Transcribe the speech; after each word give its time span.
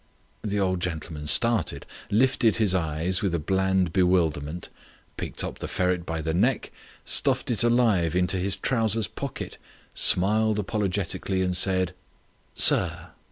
The 0.41 0.59
old 0.59 0.79
gentleman 0.79 1.27
started, 1.27 1.85
lifted 2.09 2.55
his 2.55 2.73
eyes 2.73 3.21
with 3.21 3.35
a 3.35 3.39
bland 3.39 3.93
bewilderment, 3.93 4.69
picked 5.15 5.43
up 5.43 5.59
the 5.59 5.67
ferret 5.67 6.07
by 6.07 6.23
the 6.23 6.33
neck, 6.33 6.71
stuffed 7.05 7.51
it 7.51 7.63
alive 7.63 8.15
into 8.15 8.37
his 8.37 8.55
trousers 8.55 9.07
pocket, 9.07 9.59
smiled 9.93 10.57
apologetically, 10.57 11.43
and 11.43 11.55
said: 11.55 11.93
"Sir." 12.55 13.11